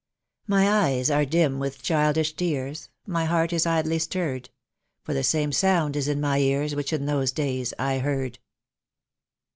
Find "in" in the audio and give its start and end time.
6.07-6.19, 6.91-7.05